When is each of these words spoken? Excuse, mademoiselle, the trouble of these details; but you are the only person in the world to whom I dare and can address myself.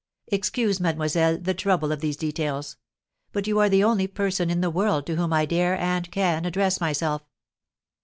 Excuse, 0.29 0.79
mademoiselle, 0.79 1.37
the 1.37 1.53
trouble 1.53 1.91
of 1.91 1.99
these 1.99 2.17
details; 2.17 2.75
but 3.33 3.45
you 3.45 3.59
are 3.59 3.69
the 3.69 3.83
only 3.83 4.07
person 4.07 4.49
in 4.49 4.59
the 4.59 4.71
world 4.71 5.05
to 5.05 5.15
whom 5.15 5.31
I 5.31 5.45
dare 5.45 5.77
and 5.77 6.09
can 6.11 6.43
address 6.43 6.81
myself. 6.81 7.21